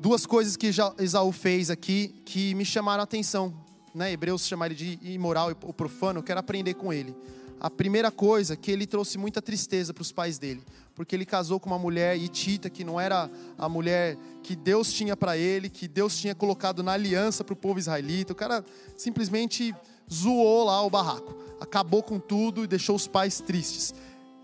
[0.00, 3.54] duas coisas que Esaú fez aqui que me chamaram a atenção.
[3.94, 4.12] Né?
[4.12, 7.14] Hebreus chama ele de imoral ou profano, eu quero aprender com ele.
[7.60, 10.62] A primeira coisa, que ele trouxe muita tristeza para os pais dele,
[10.94, 15.14] porque ele casou com uma mulher hitita que não era a mulher que Deus tinha
[15.14, 18.32] para ele, que Deus tinha colocado na aliança para o povo israelita.
[18.32, 18.64] O cara
[18.96, 19.74] simplesmente
[20.10, 23.94] zoou lá o barraco, acabou com tudo e deixou os pais tristes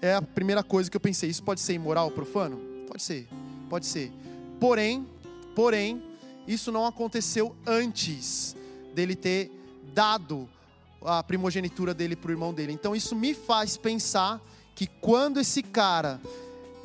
[0.00, 1.28] é a primeira coisa que eu pensei.
[1.28, 2.58] Isso pode ser imoral, profano?
[2.86, 3.28] Pode ser,
[3.68, 4.12] pode ser.
[4.60, 5.06] Porém,
[5.56, 6.02] porém,
[6.46, 8.54] isso não aconteceu antes
[8.94, 9.50] dele ter
[9.94, 10.46] dado
[11.02, 12.72] a primogenitura dele para o irmão dele.
[12.72, 14.40] Então isso me faz pensar
[14.74, 16.20] que quando esse cara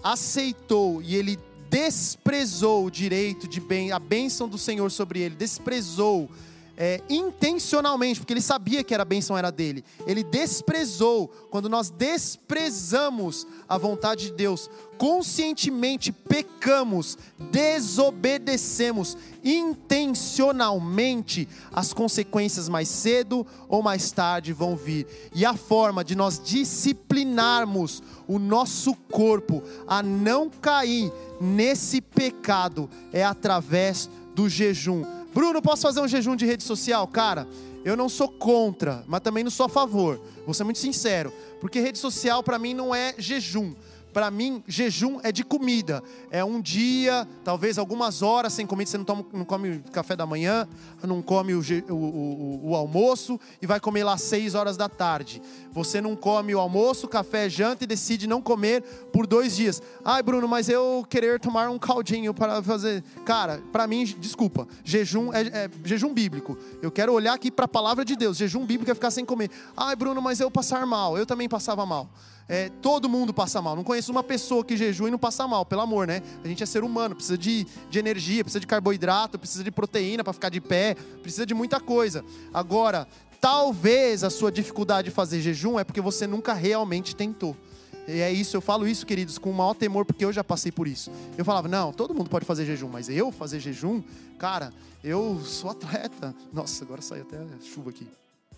[0.02, 1.38] aceitou e ele
[1.70, 6.30] desprezou o direito de bem, a bênção do Senhor sobre ele, desprezou
[6.84, 9.86] é, intencionalmente, porque ele sabia que era a bênção era dele.
[10.08, 11.28] Ele desprezou.
[11.52, 14.68] Quando nós desprezamos a vontade de Deus,
[14.98, 17.20] conscientemente pecamos,
[17.52, 25.06] desobedecemos intencionalmente, as consequências mais cedo ou mais tarde vão vir.
[25.36, 33.24] E a forma de nós disciplinarmos o nosso corpo a não cair nesse pecado é
[33.24, 37.08] através do jejum Bruno, posso fazer um jejum de rede social?
[37.08, 37.48] Cara,
[37.86, 40.20] eu não sou contra, mas também não sou a favor.
[40.46, 43.74] Vou ser muito sincero, porque rede social para mim não é jejum.
[44.14, 46.04] Para mim, jejum é de comida.
[46.30, 48.90] É um dia, talvez algumas horas sem comida.
[48.90, 50.68] Você não, toma, não come café da manhã,
[51.04, 55.42] não come o, o, o, o, almoço e vai comer lá seis horas da tarde.
[55.72, 58.82] Você não come o almoço, café, janta e decide não comer
[59.14, 59.82] por dois dias.
[60.04, 63.04] Ai, Bruno, mas eu querer tomar um caldinho para fazer.
[63.26, 64.68] Cara, para mim, desculpa.
[64.84, 66.58] Jejum é, é jejum bíblico.
[66.82, 68.38] Eu quero olhar aqui para a palavra de Deus.
[68.38, 69.50] Jejum bíblico é ficar sem comer.
[69.76, 71.18] Ai, Bruno, mas eu passar mal.
[71.18, 72.10] Eu também passava mal.
[72.52, 73.78] É, todo mundo passa mal.
[73.78, 76.22] Não conheço uma pessoa que jejua e não passa mal, pelo amor, né?
[76.44, 80.22] A gente é ser humano, precisa de, de energia, precisa de carboidrato, precisa de proteína
[80.22, 82.26] para ficar de pé, precisa de muita coisa.
[82.54, 83.08] Agora,
[83.40, 87.56] talvez a sua dificuldade de fazer jejum é porque você nunca realmente tentou.
[88.06, 90.74] E é isso, eu falo isso, queridos, com o maior temor, porque eu já passei
[90.74, 91.10] por isso.
[91.38, 94.04] Eu falava, não, todo mundo pode fazer jejum, mas eu fazer jejum,
[94.38, 96.36] cara, eu sou atleta.
[96.52, 98.10] Nossa, agora saiu até chuva aqui.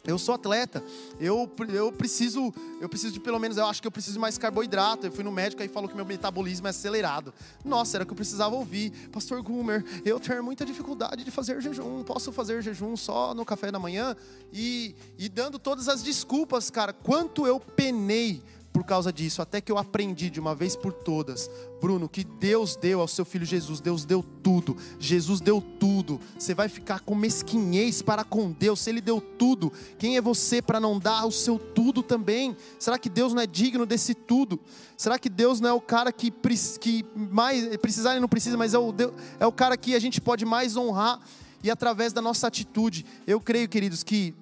[0.06, 0.84] Eu sou atleta,
[1.18, 4.38] eu, eu preciso, eu preciso de pelo menos, eu acho que eu preciso de mais
[4.38, 5.08] carboidrato.
[5.08, 7.34] Eu fui no médico e falou que meu metabolismo é acelerado.
[7.64, 8.92] Nossa, era o que eu precisava ouvir.
[9.14, 12.04] Pastor Gumer, eu tenho muita dificuldade de fazer jejum.
[12.04, 14.14] Posso fazer jejum só no café da manhã?
[14.52, 19.72] E, e dando todas as desculpas, cara, quanto eu penei por causa disso, até que
[19.72, 23.80] eu aprendi de uma vez por todas, Bruno, que Deus deu ao seu filho Jesus,
[23.80, 26.20] Deus deu tudo, Jesus deu tudo.
[26.38, 30.60] Você vai ficar com mesquinhez para com Deus, se Ele deu tudo, quem é você
[30.60, 32.58] para não dar o seu tudo também?
[32.80, 34.60] Será que Deus não é digno desse tudo?
[34.98, 36.34] Será que Deus não é o cara que,
[36.80, 38.92] que mais precisar e não precisa, mas é o,
[39.40, 41.20] é o cara que a gente pode mais honrar?
[41.64, 44.34] E através da nossa atitude, eu creio, queridos, que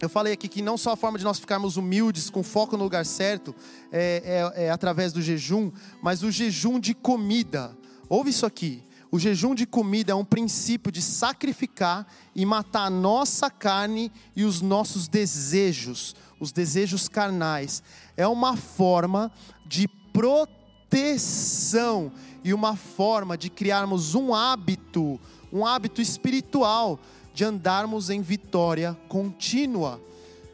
[0.00, 2.84] eu falei aqui que não só a forma de nós ficarmos humildes, com foco no
[2.84, 3.54] lugar certo,
[3.90, 7.76] é, é, é, através do jejum, mas o jejum de comida.
[8.08, 8.82] Ouve isso aqui.
[9.10, 14.44] O jejum de comida é um princípio de sacrificar e matar a nossa carne e
[14.44, 17.82] os nossos desejos, os desejos carnais.
[18.16, 19.32] É uma forma
[19.64, 22.12] de proteção
[22.44, 25.18] e uma forma de criarmos um hábito,
[25.50, 27.00] um hábito espiritual
[27.36, 30.00] de andarmos em vitória contínua.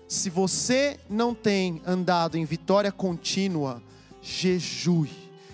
[0.09, 3.81] Se você não tem andado em vitória contínua,
[4.21, 5.09] jejue,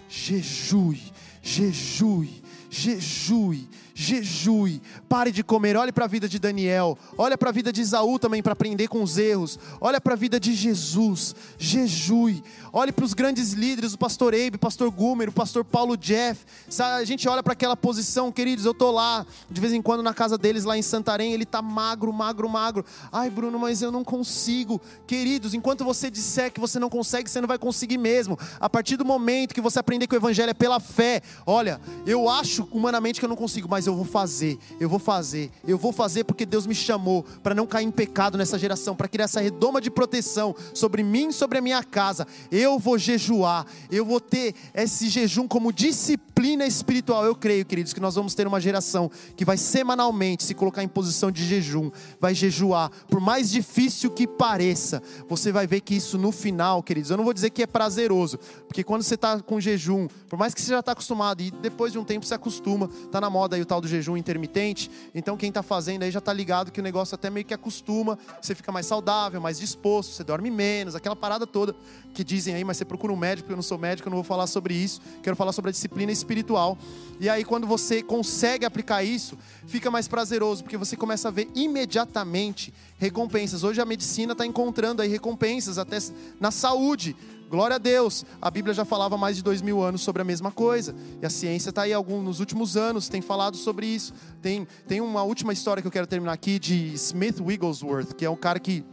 [0.09, 1.13] jejue,
[1.43, 5.77] jejue, jejue, jejue, pare de comer.
[5.77, 8.87] Olhe para a vida de Daniel, olha para a vida de Isaú também para aprender
[8.87, 9.59] com os erros.
[9.81, 12.45] Olha para a vida de Jesus, jejue.
[12.73, 16.45] Olhe para os grandes líderes, o pastor Abe, o pastor Gumer, o pastor Paulo Jeff.
[16.79, 20.15] A gente olha para aquela posição, queridos, eu tô lá de vez em quando na
[20.15, 22.85] casa deles lá em Santarém, ele tá magro, magro, magro.
[23.11, 24.81] Ai, Bruno, mas eu não consigo.
[25.09, 28.39] Queridos, enquanto você disser que você não consegue, você não vai conseguir mesmo.
[28.61, 32.29] A partir do momento que você aprender que o evangelho é pela fé, olha, eu
[32.29, 35.93] acho humanamente que eu não consigo, mas eu vou fazer, eu vou fazer, eu vou
[35.93, 39.41] fazer porque Deus me chamou para não cair em pecado nessa geração, para criar essa
[39.41, 42.27] redoma de proteção sobre mim, sobre a minha casa.
[42.51, 47.25] Eu vou jejuar, eu vou ter esse jejum como disciplina espiritual.
[47.25, 50.89] Eu creio, queridos, que nós vamos ter uma geração que vai semanalmente se colocar em
[50.89, 56.19] posição de jejum, vai jejuar, por mais difícil que pareça, você vai ver que isso
[56.19, 59.61] no final, queridos, eu não vou dizer que é prazeroso, porque quando você está com
[59.61, 62.89] jejum, por mais que você já está acostumado, e depois de um tempo você acostuma,
[63.05, 64.91] está na moda aí o tal tal do jejum intermitente.
[65.15, 68.19] Então quem está fazendo aí já está ligado que o negócio até meio que acostuma,
[68.41, 71.75] você fica mais saudável, mais disposto, você dorme menos, aquela parada toda
[72.13, 74.25] que dizem aí, mas você procura um médico, eu não sou médico, eu não vou
[74.25, 76.77] falar sobre isso, quero falar sobre a disciplina espiritual.
[77.21, 81.49] E aí quando você consegue aplicar isso, fica mais prazeroso, porque você começa a ver
[81.55, 83.63] imediatamente recompensas.
[83.63, 85.99] Hoje a medicina está encontrando aí recompensas até
[86.41, 87.15] na saúde
[87.49, 88.25] Glória a Deus.
[88.41, 90.95] A Bíblia já falava mais de dois mil anos sobre a mesma coisa.
[91.21, 94.13] E a ciência está aí algum, nos últimos anos, tem falado sobre isso.
[94.43, 98.31] Tem, tem uma última história que eu quero terminar aqui de Smith Wigglesworth, que é
[98.31, 98.85] um cara que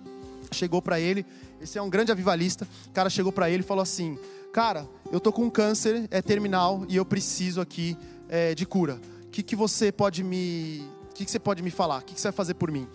[0.52, 1.26] chegou para ele.
[1.60, 2.68] Esse é um grande avivalista.
[2.88, 4.18] O cara chegou para ele e falou assim:
[4.54, 7.98] Cara, eu tô com um câncer, é terminal e eu preciso aqui
[8.30, 9.00] é, de cura.
[9.26, 10.82] O que, que você pode me
[11.16, 12.00] que, que você pode me falar?
[12.00, 12.88] O que, que você vai fazer por mim?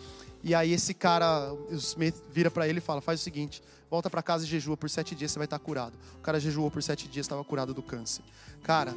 [0.45, 4.09] E aí esse cara, o Smith vira para ele e fala: faz o seguinte, volta
[4.09, 5.95] para casa e jejua por sete dias, você vai estar curado.
[6.19, 8.23] O cara jejuou por sete dias, estava curado do câncer.
[8.63, 8.95] Cara,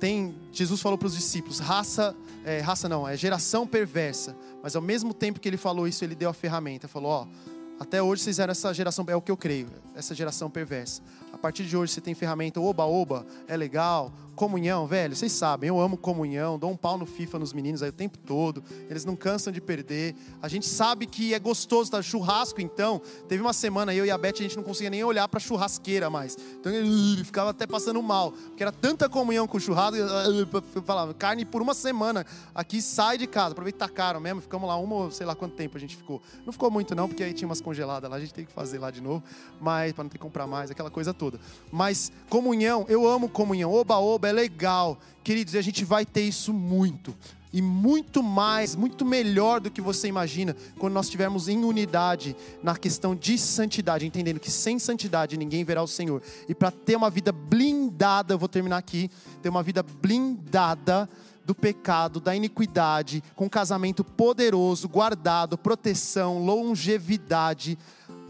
[0.00, 4.36] tem Jesus falou para os discípulos: raça, é, raça não, é geração perversa.
[4.62, 7.26] Mas ao mesmo tempo que ele falou isso, ele deu a ferramenta, falou: ó,
[7.78, 11.02] até hoje vocês eram essa geração, é o que eu creio, essa geração perversa.
[11.32, 15.78] A partir de hoje você tem ferramenta oba-oba, é legal, comunhão, velho, vocês sabem, eu
[15.78, 19.14] amo comunhão, dou um pau no FIFA nos meninos aí o tempo todo, eles não
[19.14, 20.16] cansam de perder.
[20.40, 22.00] A gente sabe que é gostoso, tá?
[22.00, 23.02] Churrasco, então.
[23.28, 26.08] Teve uma semana, eu e a Beth, a gente não conseguia nem olhar pra churrasqueira
[26.08, 26.38] mais.
[26.58, 31.12] Então ele ficava até passando mal, porque era tanta comunhão com o churrasco, eu falava,
[31.12, 32.24] carne por uma semana,
[32.54, 35.80] aqui sai de casa, aproveitar caro mesmo, ficamos lá uma, sei lá quanto tempo a
[35.80, 36.22] gente ficou.
[36.46, 38.78] Não ficou muito não, porque aí tinha umas congeladas lá, a gente tem que fazer
[38.78, 39.22] lá de novo,
[39.60, 41.38] mas para não ter que comprar mais, aquela coisa toda.
[41.70, 44.98] Mas comunhão, eu amo comunhão, oba-oba, é legal.
[45.22, 47.14] Queridos, a gente vai ter isso muito.
[47.52, 52.76] E muito mais, muito melhor do que você imagina, quando nós estivermos em unidade na
[52.76, 56.22] questão de santidade, entendendo que sem santidade ninguém verá o Senhor.
[56.48, 59.10] E para ter uma vida blindada, eu vou terminar aqui,
[59.42, 61.08] ter uma vida blindada
[61.44, 67.76] do pecado, da iniquidade, com um casamento poderoso, guardado, proteção, longevidade,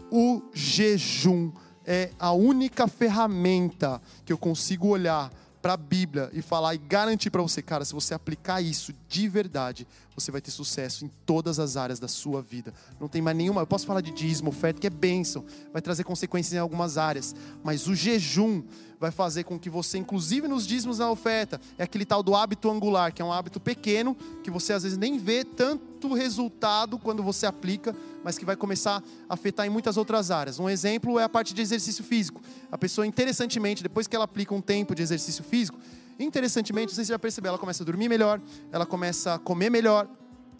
[0.09, 1.51] o jejum
[1.85, 5.31] é a única ferramenta que eu consigo olhar
[5.61, 9.27] para a Bíblia e falar e garantir para você, cara, se você aplicar isso de
[9.27, 9.85] verdade,
[10.15, 12.73] você vai ter sucesso em todas as áreas da sua vida.
[12.97, 13.61] Não tem mais nenhuma.
[13.61, 15.43] Eu posso falar de dízimo, oferta, que é bênção,
[15.73, 18.63] vai trazer consequências em algumas áreas, mas o jejum
[18.97, 22.69] vai fazer com que você, inclusive nos dízimos na oferta, é aquele tal do hábito
[22.71, 27.21] angular, que é um hábito pequeno, que você às vezes nem vê tanto resultado quando
[27.21, 27.93] você aplica,
[28.23, 30.57] mas que vai começar a afetar em muitas outras áreas.
[30.57, 32.41] Um exemplo é a parte de exercício físico.
[32.71, 35.79] A pessoa, interessantemente, depois que ela aplica um tempo de exercício físico,
[36.23, 38.41] interessantemente, você já percebeu, ela começa a dormir melhor,
[38.71, 40.07] ela começa a comer melhor,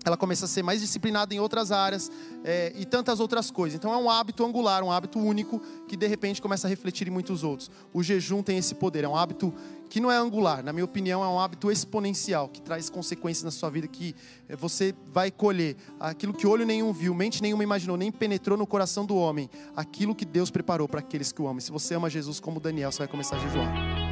[0.04, 2.12] ela começa a ser mais disciplinada em outras áreas
[2.44, 3.78] é, e tantas outras coisas.
[3.78, 7.12] Então é um hábito angular, um hábito único que de repente começa a refletir em
[7.12, 7.70] muitos outros.
[7.94, 9.54] O jejum tem esse poder, é um hábito
[9.90, 13.52] que não é angular, na minha opinião, é um hábito exponencial, que traz consequências na
[13.52, 14.16] sua vida, que
[14.48, 18.66] é, você vai colher aquilo que olho nenhum viu, mente nenhuma imaginou, nem penetrou no
[18.66, 21.60] coração do homem, aquilo que Deus preparou para aqueles que o amam.
[21.60, 24.11] Se você ama Jesus como Daniel, você vai começar a jejuar.